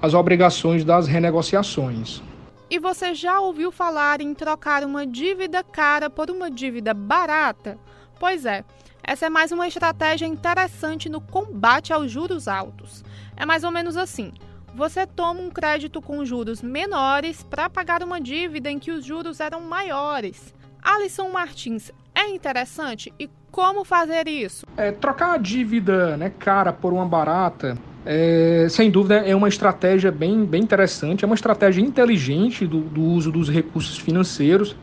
as 0.00 0.14
obrigações 0.14 0.84
das 0.84 1.06
renegociações. 1.06 2.22
E 2.70 2.78
você 2.78 3.14
já 3.14 3.40
ouviu 3.40 3.72
falar 3.72 4.20
em 4.20 4.34
trocar 4.34 4.84
uma 4.84 5.06
dívida 5.06 5.64
cara 5.64 6.10
por 6.10 6.30
uma 6.30 6.50
dívida 6.50 6.92
barata? 6.92 7.78
Pois 8.20 8.44
é, 8.44 8.62
essa 9.02 9.24
é 9.24 9.30
mais 9.30 9.50
uma 9.50 9.66
estratégia 9.66 10.26
interessante 10.26 11.08
no 11.08 11.18
combate 11.18 11.94
aos 11.94 12.10
juros 12.10 12.46
altos. 12.46 13.02
É 13.34 13.46
mais 13.46 13.64
ou 13.64 13.70
menos 13.70 13.96
assim: 13.96 14.34
você 14.74 15.06
toma 15.06 15.40
um 15.40 15.48
crédito 15.48 16.02
com 16.02 16.26
juros 16.26 16.60
menores 16.60 17.42
para 17.42 17.70
pagar 17.70 18.02
uma 18.02 18.20
dívida 18.20 18.70
em 18.70 18.78
que 18.78 18.90
os 18.90 19.02
juros 19.02 19.40
eram 19.40 19.62
maiores. 19.62 20.54
Alisson 20.82 21.30
Martins, 21.30 21.90
é 22.14 22.28
interessante 22.28 23.10
e 23.18 23.30
como 23.50 23.82
fazer 23.82 24.28
isso? 24.28 24.66
É, 24.76 24.92
trocar 24.92 25.32
a 25.32 25.38
dívida 25.38 26.18
né, 26.18 26.30
cara 26.38 26.70
por 26.70 26.92
uma 26.92 27.06
barata 27.06 27.78
é, 28.10 28.66
sem 28.70 28.90
dúvida 28.90 29.16
é 29.16 29.36
uma 29.36 29.48
estratégia 29.48 30.10
bem, 30.10 30.46
bem 30.46 30.62
interessante, 30.62 31.24
é 31.24 31.26
uma 31.26 31.34
estratégia 31.34 31.82
inteligente 31.82 32.66
do, 32.66 32.80
do 32.80 33.02
uso 33.02 33.30
dos 33.30 33.50
recursos 33.50 33.98
financeiros. 33.98 34.74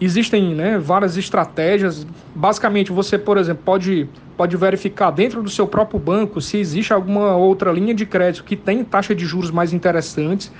Existem 0.00 0.54
né, 0.54 0.78
várias 0.78 1.16
estratégias. 1.16 2.06
Basicamente, 2.32 2.92
você, 2.92 3.18
por 3.18 3.38
exemplo, 3.38 3.64
pode, 3.64 4.08
pode 4.36 4.56
verificar 4.56 5.10
dentro 5.10 5.42
do 5.42 5.50
seu 5.50 5.66
próprio 5.66 5.98
banco 5.98 6.40
se 6.40 6.56
existe 6.56 6.92
alguma 6.92 7.34
outra 7.34 7.72
linha 7.72 7.92
de 7.92 8.06
crédito 8.06 8.44
que 8.44 8.54
tem 8.54 8.84
taxa 8.84 9.16
de 9.16 9.24
juros 9.24 9.50
mais 9.50 9.72
interessantes, 9.72 10.52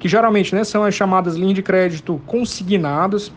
que 0.00 0.08
geralmente 0.08 0.54
né, 0.54 0.64
são 0.64 0.82
as 0.82 0.94
chamadas 0.94 1.36
linhas 1.36 1.56
de 1.56 1.62
crédito 1.62 2.18
consignadas. 2.24 3.30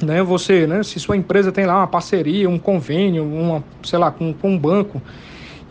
Né, 0.00 0.22
você, 0.22 0.64
né, 0.64 0.84
se 0.84 1.00
sua 1.00 1.16
empresa 1.16 1.50
tem 1.50 1.66
lá 1.66 1.78
uma 1.78 1.88
parceria, 1.88 2.48
um 2.48 2.58
convênio, 2.58 3.24
uma, 3.24 3.64
sei 3.82 3.98
lá, 3.98 4.12
com, 4.12 4.32
com 4.32 4.50
um 4.52 4.58
banco 4.58 5.02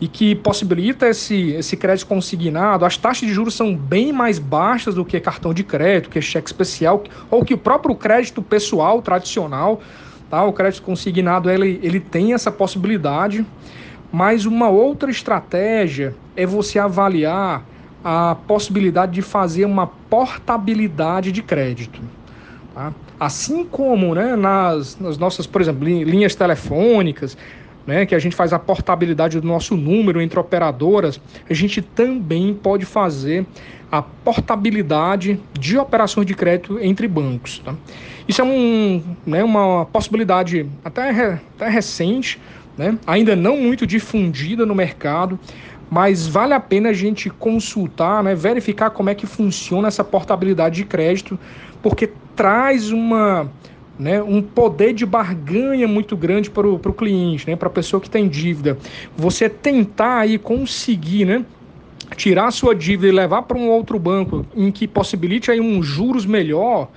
e 0.02 0.08
que 0.08 0.34
possibilita 0.34 1.06
esse, 1.06 1.52
esse 1.52 1.76
crédito 1.76 2.08
consignado, 2.08 2.84
as 2.84 2.96
taxas 2.96 3.28
de 3.28 3.32
juros 3.32 3.54
são 3.54 3.76
bem 3.76 4.12
mais 4.12 4.36
baixas 4.36 4.96
do 4.96 5.04
que 5.04 5.20
cartão 5.20 5.54
de 5.54 5.62
crédito, 5.62 6.10
que 6.10 6.20
cheque 6.20 6.48
especial, 6.48 7.04
ou 7.30 7.44
que 7.44 7.54
o 7.54 7.56
próprio 7.56 7.94
crédito 7.94 8.42
pessoal 8.42 9.00
tradicional. 9.00 9.80
Tá? 10.28 10.42
O 10.42 10.52
crédito 10.52 10.82
consignado 10.82 11.48
ele, 11.48 11.78
ele 11.84 12.00
tem 12.00 12.34
essa 12.34 12.50
possibilidade, 12.50 13.46
mas 14.10 14.44
uma 14.44 14.68
outra 14.68 15.08
estratégia 15.08 16.16
é 16.34 16.44
você 16.44 16.80
avaliar 16.80 17.64
a 18.02 18.34
possibilidade 18.48 19.12
de 19.12 19.22
fazer 19.22 19.66
uma 19.66 19.86
portabilidade 19.86 21.30
de 21.30 21.44
crédito. 21.44 22.00
Tá? 22.74 22.92
Assim 23.20 23.64
como 23.64 24.16
né, 24.16 24.34
nas, 24.34 24.98
nas 24.98 25.16
nossas, 25.16 25.46
por 25.46 25.60
exemplo, 25.60 25.84
linhas 25.84 26.34
telefônicas, 26.34 27.36
né, 27.86 28.06
que 28.06 28.14
a 28.14 28.18
gente 28.18 28.36
faz 28.36 28.52
a 28.52 28.58
portabilidade 28.58 29.40
do 29.40 29.46
nosso 29.46 29.76
número 29.76 30.20
entre 30.20 30.38
operadoras, 30.38 31.20
a 31.48 31.54
gente 31.54 31.82
também 31.82 32.54
pode 32.54 32.84
fazer 32.84 33.46
a 33.90 34.00
portabilidade 34.00 35.38
de 35.58 35.76
operações 35.76 36.26
de 36.26 36.34
crédito 36.34 36.78
entre 36.80 37.06
bancos. 37.06 37.58
Tá? 37.58 37.74
Isso 38.26 38.40
é 38.40 38.44
um, 38.44 39.02
né, 39.26 39.44
uma 39.44 39.84
possibilidade 39.86 40.66
até, 40.84 41.40
até 41.56 41.68
recente, 41.68 42.40
né, 42.76 42.96
ainda 43.06 43.36
não 43.36 43.56
muito 43.58 43.86
difundida 43.86 44.64
no 44.64 44.74
mercado, 44.74 45.38
mas 45.90 46.26
vale 46.26 46.54
a 46.54 46.60
pena 46.60 46.88
a 46.88 46.92
gente 46.94 47.28
consultar, 47.28 48.22
né, 48.22 48.34
verificar 48.34 48.88
como 48.90 49.10
é 49.10 49.14
que 49.14 49.26
funciona 49.26 49.88
essa 49.88 50.02
portabilidade 50.02 50.76
de 50.76 50.84
crédito, 50.84 51.38
porque 51.82 52.10
traz 52.34 52.90
uma 52.90 53.50
né, 53.98 54.22
um 54.22 54.42
poder 54.42 54.92
de 54.92 55.04
barganha 55.04 55.86
muito 55.86 56.16
grande 56.16 56.50
para 56.50 56.66
o 56.66 56.92
cliente, 56.92 57.48
né, 57.48 57.56
para 57.56 57.68
a 57.68 57.70
pessoa 57.70 58.00
que 58.00 58.10
tem 58.10 58.28
dívida. 58.28 58.78
Você 59.16 59.48
tentar 59.48 60.18
aí 60.18 60.38
conseguir, 60.38 61.24
né, 61.24 61.44
tirar 62.16 62.50
sua 62.50 62.74
dívida 62.74 63.08
e 63.08 63.12
levar 63.12 63.42
para 63.42 63.56
um 63.56 63.68
outro 63.68 63.98
banco 63.98 64.44
em 64.54 64.70
que 64.70 64.86
possibilite 64.86 65.50
aí 65.50 65.60
um 65.60 65.82
juros 65.82 66.26
melhor, 66.26 66.88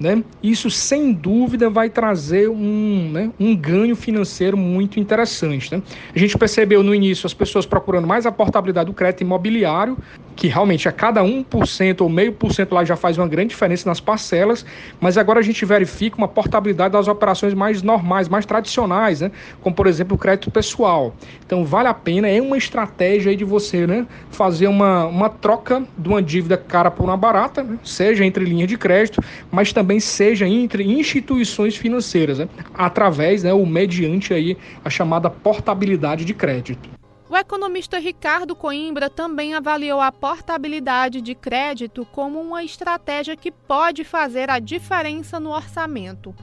né? 0.00 0.22
Isso 0.42 0.70
sem 0.70 1.12
dúvida 1.12 1.68
vai 1.68 1.90
trazer 1.90 2.48
um, 2.48 3.10
né, 3.12 3.30
um 3.38 3.56
ganho 3.56 3.96
financeiro 3.96 4.56
muito 4.56 5.00
interessante. 5.00 5.74
Né? 5.74 5.82
A 6.14 6.18
gente 6.18 6.38
percebeu 6.38 6.82
no 6.82 6.94
início 6.94 7.26
as 7.26 7.34
pessoas 7.34 7.66
procurando 7.66 8.06
mais 8.06 8.24
a 8.24 8.32
portabilidade 8.32 8.86
do 8.86 8.94
crédito 8.94 9.22
imobiliário, 9.22 9.98
que 10.36 10.46
realmente 10.46 10.88
a 10.88 10.92
cada 10.92 11.22
1% 11.22 12.00
ou 12.00 12.08
meio 12.08 12.32
por 12.32 12.52
cento 12.52 12.72
lá 12.72 12.84
já 12.84 12.94
faz 12.94 13.18
uma 13.18 13.26
grande 13.26 13.48
diferença 13.48 13.88
nas 13.88 13.98
parcelas, 13.98 14.64
mas 15.00 15.18
agora 15.18 15.40
a 15.40 15.42
gente 15.42 15.64
verifica 15.64 16.16
uma 16.16 16.28
portabilidade 16.28 16.92
das 16.92 17.08
operações 17.08 17.54
mais 17.54 17.82
normais, 17.82 18.28
mais 18.28 18.46
tradicionais, 18.46 19.20
né? 19.20 19.32
como 19.60 19.74
por 19.74 19.88
exemplo 19.88 20.14
o 20.14 20.18
crédito 20.18 20.48
pessoal. 20.50 21.12
Então 21.44 21.64
vale 21.64 21.88
a 21.88 21.94
pena, 21.94 22.28
é 22.28 22.40
uma 22.40 22.56
estratégia 22.56 23.34
de 23.34 23.44
você 23.44 23.84
né, 23.84 24.06
fazer 24.30 24.68
uma, 24.68 25.06
uma 25.06 25.28
troca 25.28 25.82
de 25.96 26.08
uma 26.08 26.22
dívida 26.22 26.56
cara 26.56 26.90
por 26.90 27.02
uma 27.02 27.16
barata, 27.16 27.64
né? 27.64 27.76
seja 27.82 28.24
entre 28.24 28.44
linhas 28.44 28.68
de 28.68 28.78
crédito, 28.78 29.20
mas 29.50 29.72
também 29.72 29.87
seja 29.98 30.46
entre 30.46 30.84
instituições 30.84 31.76
financeiras, 31.76 32.38
né? 32.38 32.48
através, 32.74 33.42
né, 33.42 33.52
ou 33.52 33.64
mediante 33.64 34.34
aí 34.34 34.56
a 34.84 34.90
chamada 34.90 35.30
portabilidade 35.30 36.24
de 36.24 36.34
crédito. 36.34 36.88
O 37.30 37.36
economista 37.36 37.98
Ricardo 37.98 38.56
Coimbra 38.56 39.10
também 39.10 39.54
avaliou 39.54 40.00
a 40.00 40.10
portabilidade 40.10 41.20
de 41.20 41.34
crédito 41.34 42.06
como 42.06 42.40
uma 42.40 42.64
estratégia 42.64 43.36
que 43.36 43.50
pode 43.50 44.02
fazer 44.02 44.48
a 44.48 44.58
diferença 44.58 45.38
no 45.38 45.50
orçamento, 45.50 46.34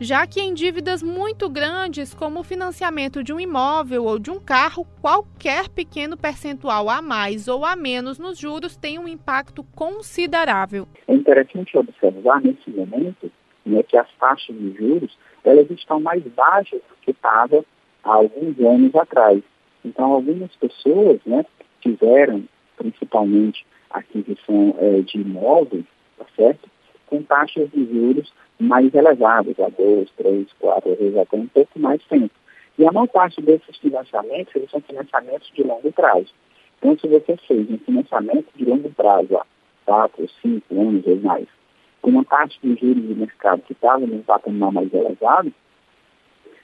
já 0.00 0.26
que 0.26 0.40
em 0.40 0.54
dívidas 0.54 1.02
muito 1.02 1.46
grandes, 1.46 2.14
como 2.14 2.40
o 2.40 2.42
financiamento 2.42 3.22
de 3.22 3.34
um 3.34 3.38
imóvel 3.38 4.06
ou 4.06 4.18
de 4.18 4.30
um 4.30 4.40
carro, 4.40 4.86
qualquer 5.02 5.68
pequeno 5.68 6.16
percentual 6.16 6.88
a 6.88 7.02
mais 7.02 7.48
ou 7.48 7.66
a 7.66 7.76
menos 7.76 8.18
nos 8.18 8.38
juros 8.38 8.78
tem 8.78 8.98
um 8.98 9.06
impacto 9.06 9.62
considerável. 9.76 10.88
É 11.06 11.14
interessante 11.14 11.76
observar 11.76 12.40
nesse 12.40 12.70
momento 12.70 13.30
né, 13.66 13.82
que 13.82 13.96
as 13.96 14.08
taxas 14.18 14.56
de 14.56 14.72
juros 14.72 15.18
elas 15.44 15.70
estão 15.70 16.00
mais 16.00 16.22
baixas 16.28 16.80
do 16.80 16.96
que 17.02 17.10
estavam 17.10 17.62
há 18.02 18.14
alguns 18.14 18.58
anos 18.58 18.94
atrás. 18.94 19.42
Então, 19.84 20.12
algumas 20.12 20.54
pessoas 20.56 21.20
né, 21.26 21.44
fizeram, 21.82 22.44
principalmente, 22.76 23.66
aquisição 23.90 24.74
é, 24.78 25.00
de 25.02 25.18
imóveis, 25.18 25.84
tá 26.16 26.24
certo? 26.36 26.69
Com 27.10 27.22
taxas 27.22 27.68
de 27.70 27.84
juros 27.84 28.32
mais 28.58 28.94
elevadas, 28.94 29.58
a 29.60 29.68
dois, 29.68 30.08
três, 30.16 30.46
quatro, 30.58 30.94
vezes 30.94 31.16
até 31.16 31.36
um 31.36 31.46
pouco 31.48 31.78
mais 31.78 32.02
tempo. 32.04 32.30
E 32.78 32.86
a 32.86 32.92
maior 32.92 33.08
parte 33.08 33.42
desses 33.42 33.76
financiamentos, 33.76 34.54
eles 34.54 34.70
são 34.70 34.80
financiamentos 34.80 35.50
de 35.54 35.62
longo 35.62 35.92
prazo. 35.92 36.32
Então, 36.78 36.96
se 36.98 37.08
você 37.08 37.36
fez 37.46 37.70
um 37.70 37.78
financiamento 37.78 38.46
de 38.56 38.64
longo 38.64 38.88
prazo, 38.90 39.36
há 39.36 39.44
quatro, 39.84 40.26
cinco 40.40 40.80
anos 40.80 41.06
ou 41.06 41.16
mais, 41.16 41.46
com 42.00 42.10
uma 42.10 42.24
taxa 42.24 42.56
de 42.62 42.74
juros 42.76 43.02
de 43.02 43.14
mercado 43.14 43.62
que 43.62 43.72
estava 43.72 44.06
num 44.06 44.22
patamar 44.22 44.72
mais 44.72 44.92
elevado, 44.94 45.52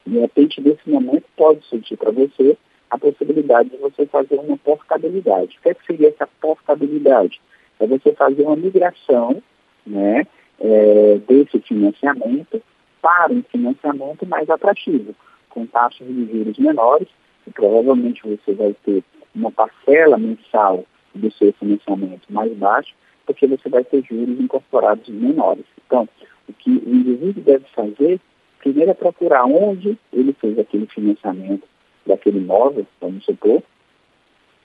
de 0.06 0.18
repente, 0.20 0.60
nesse 0.60 0.88
momento, 0.88 1.24
pode 1.36 1.62
surgir 1.66 1.96
para 1.96 2.12
você 2.12 2.56
a 2.90 2.96
possibilidade 2.96 3.70
de 3.70 3.76
você 3.76 4.06
fazer 4.06 4.36
uma 4.36 4.56
portabilidade. 4.56 5.58
O 5.58 5.62
que, 5.62 5.68
é 5.70 5.74
que 5.74 5.84
seria 5.84 6.08
essa 6.08 6.28
portabilidade? 6.40 7.40
É 7.80 7.86
você 7.86 8.12
fazer 8.12 8.42
uma 8.42 8.56
migração 8.56 9.42
né, 9.86 10.26
é, 10.60 11.20
desse 11.28 11.58
financiamento 11.60 12.62
para 13.00 13.32
um 13.32 13.42
financiamento 13.42 14.26
mais 14.26 14.48
atrativo, 14.50 15.14
com 15.50 15.66
taxas 15.66 16.06
de 16.06 16.26
juros 16.26 16.58
menores, 16.58 17.08
e 17.46 17.50
provavelmente 17.50 18.22
você 18.24 18.52
vai 18.52 18.74
ter 18.84 19.04
uma 19.34 19.50
parcela 19.50 20.18
mensal 20.18 20.84
do 21.14 21.30
seu 21.32 21.52
financiamento 21.52 22.26
mais 22.28 22.52
baixo, 22.54 22.94
porque 23.24 23.46
você 23.46 23.68
vai 23.68 23.84
ter 23.84 24.04
juros 24.04 24.40
incorporados 24.40 25.08
menores. 25.08 25.64
Então, 25.86 26.08
o 26.48 26.52
que 26.52 26.70
o 26.70 26.94
indivíduo 26.94 27.42
deve 27.42 27.64
fazer 27.74 28.20
primeiro 28.58 28.90
é 28.90 28.94
procurar 28.94 29.44
onde 29.44 29.96
ele 30.12 30.32
fez 30.32 30.58
aquele 30.58 30.86
financiamento 30.86 31.62
daquele 32.04 32.38
imóvel, 32.38 32.86
vamos 33.00 33.24
supor, 33.24 33.62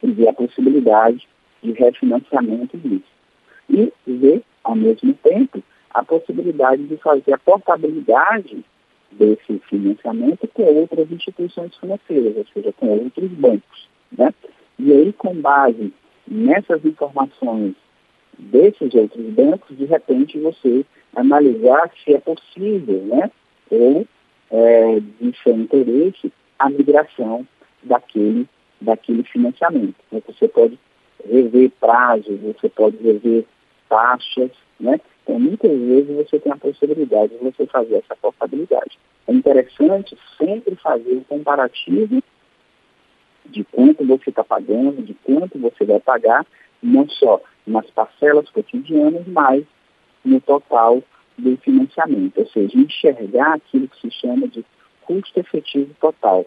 e 0.01 0.11
ver 0.11 0.29
a 0.29 0.33
possibilidade 0.33 1.27
de 1.61 1.71
refinanciamento 1.73 2.77
disso. 2.77 3.20
E 3.69 3.91
ver, 4.05 4.43
ao 4.63 4.75
mesmo 4.75 5.13
tempo, 5.13 5.63
a 5.93 6.03
possibilidade 6.03 6.83
de 6.83 6.97
fazer 6.97 7.33
a 7.33 7.37
portabilidade 7.37 8.63
desse 9.11 9.59
financiamento 9.69 10.47
com 10.53 10.63
outras 10.63 11.11
instituições 11.11 11.75
financeiras, 11.77 12.35
ou 12.37 12.45
seja, 12.53 12.71
com 12.73 12.87
outros 12.87 13.29
bancos. 13.31 13.89
Né? 14.17 14.33
E 14.79 14.91
aí, 14.91 15.13
com 15.13 15.35
base 15.35 15.93
nessas 16.27 16.83
informações 16.85 17.75
desses 18.37 18.93
outros 18.93 19.25
bancos, 19.33 19.77
de 19.77 19.85
repente 19.85 20.39
você 20.39 20.85
analisar 21.15 21.91
se 22.03 22.13
é 22.13 22.19
possível, 22.19 23.01
né, 23.05 23.29
ou 23.69 24.07
é, 24.49 24.99
de 24.99 25.37
seu 25.43 25.55
interesse, 25.55 26.31
a 26.57 26.69
migração 26.69 27.45
daquele, 27.83 28.47
daquele 28.79 29.23
financiamento. 29.23 29.95
Né? 30.11 30.21
Você 30.25 30.47
pode 30.47 30.79
rever 31.25 31.71
prazo, 31.79 32.37
você 32.37 32.69
pode 32.69 32.97
rever 32.97 33.45
taxas, 33.89 34.51
né? 34.79 34.99
Então, 35.23 35.39
muitas 35.39 35.71
vezes 35.71 36.15
você 36.15 36.39
tem 36.39 36.51
a 36.51 36.57
possibilidade 36.57 37.33
de 37.37 37.43
você 37.43 37.65
fazer 37.67 37.95
essa 37.95 38.15
portabilidade. 38.15 38.97
É 39.27 39.33
interessante 39.33 40.17
sempre 40.37 40.75
fazer 40.75 41.13
o 41.13 41.23
comparativo 41.25 42.21
de 43.45 43.63
quanto 43.65 44.05
você 44.05 44.29
está 44.29 44.43
pagando, 44.43 45.03
de 45.03 45.13
quanto 45.23 45.59
você 45.59 45.85
vai 45.85 45.99
pagar, 45.99 46.45
não 46.81 47.07
só 47.09 47.41
nas 47.65 47.89
parcelas 47.91 48.49
cotidianas, 48.49 49.27
mas 49.27 49.63
no 50.23 50.39
total 50.41 51.03
do 51.37 51.57
financiamento, 51.57 52.39
ou 52.39 52.47
seja, 52.47 52.77
enxergar 52.77 53.55
aquilo 53.55 53.87
que 53.87 54.01
se 54.01 54.11
chama 54.11 54.47
de 54.47 54.65
custo 55.01 55.39
efetivo 55.39 55.93
total, 55.99 56.45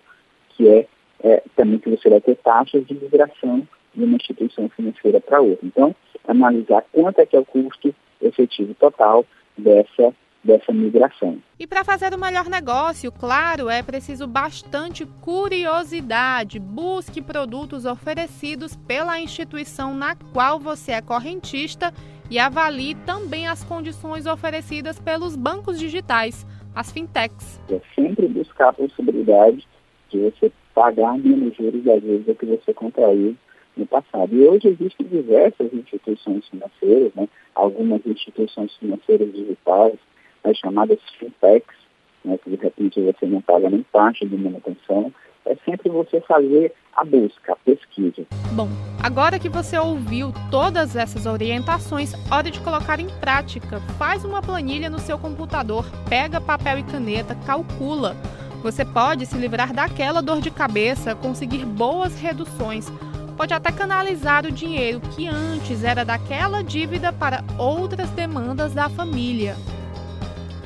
que 0.50 0.68
é, 0.68 0.86
é 1.22 1.42
também 1.56 1.78
que 1.78 1.90
você 1.90 2.08
vai 2.08 2.20
ter 2.20 2.36
taxas 2.36 2.86
de 2.86 2.94
migração 2.94 3.66
de 3.94 4.04
uma 4.04 4.16
instituição 4.16 4.68
financeira 4.68 5.20
para 5.20 5.40
outra. 5.40 5.66
Então, 5.66 5.94
analisar 6.26 6.84
quanto 6.92 7.20
é 7.20 7.26
que 7.26 7.36
é 7.36 7.38
o 7.38 7.44
custo 7.44 7.94
efetivo 8.20 8.74
total 8.74 9.24
dessa 9.56 10.14
dessa 10.44 10.72
migração. 10.72 11.38
E 11.58 11.66
para 11.66 11.82
fazer 11.82 12.12
o 12.12 12.18
melhor 12.18 12.50
negócio, 12.50 13.10
claro, 13.10 13.70
é 13.70 13.82
preciso 13.82 14.26
bastante 14.26 15.06
curiosidade. 15.22 16.60
Busque 16.60 17.22
produtos 17.22 17.86
oferecidos 17.86 18.76
pela 18.76 19.18
instituição 19.18 19.94
na 19.94 20.14
qual 20.34 20.60
você 20.60 20.92
é 20.92 21.00
correntista 21.00 21.92
e 22.30 22.38
avalie 22.38 22.94
também 23.06 23.48
as 23.48 23.64
condições 23.64 24.26
oferecidas 24.26 24.98
pelos 24.98 25.34
bancos 25.34 25.78
digitais, 25.78 26.46
as 26.74 26.92
fintechs. 26.92 27.60
É 27.70 27.80
sempre 27.94 28.28
buscar 28.28 28.68
a 28.68 28.72
possibilidade 28.74 29.66
de 30.10 30.18
você 30.18 30.52
pagar 30.74 31.16
menos 31.16 31.56
juros 31.56 31.86
às 31.88 32.02
vezes 32.02 32.26
do 32.26 32.34
que 32.34 32.46
você 32.46 32.74
contraiu 32.74 33.36
no 33.76 33.86
passado. 33.86 34.34
E 34.34 34.46
hoje 34.46 34.68
existem 34.68 35.06
diversas 35.06 35.72
instituições 35.72 36.46
financeiras, 36.48 37.12
né? 37.14 37.28
algumas 37.54 38.04
instituições 38.06 38.74
financeiras 38.76 39.32
digitais, 39.32 39.94
as 40.42 40.56
chamadas 40.58 40.98
fintechs, 41.18 41.76
né? 42.24 42.38
que 42.38 42.50
de 42.50 42.56
repente 42.56 43.00
você 43.00 43.26
não 43.26 43.40
paga 43.40 43.70
nem 43.70 43.82
parte 43.82 44.26
de 44.26 44.36
manutenção, 44.36 45.12
é 45.46 45.56
sempre 45.64 45.90
você 45.90 46.20
fazer 46.22 46.72
a 46.96 47.04
busca, 47.04 47.52
a 47.52 47.56
pesquisa. 47.56 48.24
Bom, 48.52 48.68
agora 49.02 49.38
que 49.38 49.48
você 49.48 49.78
ouviu 49.78 50.32
todas 50.50 50.96
essas 50.96 51.26
orientações, 51.26 52.14
hora 52.30 52.50
de 52.50 52.60
colocar 52.60 52.98
em 53.00 53.08
prática. 53.20 53.80
Faz 53.98 54.24
uma 54.24 54.40
planilha 54.40 54.88
no 54.88 54.98
seu 54.98 55.18
computador, 55.18 55.84
pega 56.08 56.40
papel 56.40 56.78
e 56.78 56.82
caneta, 56.84 57.34
calcula. 57.46 58.16
Você 58.62 58.84
pode 58.84 59.26
se 59.26 59.36
livrar 59.36 59.74
daquela 59.74 60.22
dor 60.22 60.40
de 60.40 60.50
cabeça, 60.50 61.14
conseguir 61.14 61.66
boas 61.66 62.18
reduções 62.18 62.90
pode 63.34 63.52
até 63.52 63.70
canalizar 63.70 64.46
o 64.46 64.52
dinheiro 64.52 65.00
que 65.00 65.28
antes 65.28 65.84
era 65.84 66.04
daquela 66.04 66.62
dívida 66.62 67.12
para 67.12 67.44
outras 67.58 68.08
demandas 68.10 68.72
da 68.72 68.88
família. 68.88 69.56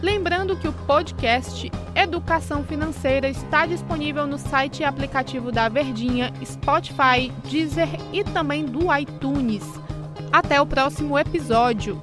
Lembrando 0.00 0.57
que 0.57 0.68
o 0.68 0.72
podcast 0.72 1.70
Educação 1.94 2.62
Financeira 2.62 3.28
está 3.28 3.66
disponível 3.66 4.26
no 4.26 4.38
site 4.38 4.81
e 4.81 4.85
aplicativo 4.85 5.50
da 5.50 5.68
Verdinha, 5.68 6.33
Spotify, 6.44 7.33
Deezer 7.50 7.88
e 8.12 8.22
também 8.22 8.64
do 8.64 8.94
iTunes. 8.96 9.64
Até 10.31 10.61
o 10.61 10.66
próximo 10.66 11.18
episódio. 11.18 12.00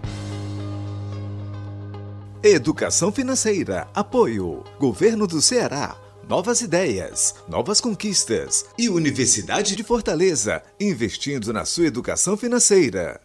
Educação 2.44 3.12
Financeira. 3.12 3.88
Apoio. 3.96 4.64
Governo 4.78 5.26
do 5.26 5.42
Ceará. 5.42 5.96
Novas 6.28 6.62
ideias, 6.62 7.36
novas 7.48 7.80
conquistas 7.80 8.66
e 8.80 8.90
Universidade 8.90 9.76
de 9.76 9.84
Fortaleza, 9.84 10.64
investindo 10.80 11.54
na 11.54 11.66
sua 11.66 11.86
educação 11.86 12.36
financeira. 12.36 13.22